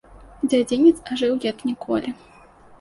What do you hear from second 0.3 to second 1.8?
Дзядзінец ажыў як